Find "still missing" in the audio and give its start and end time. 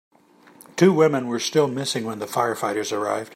1.39-2.05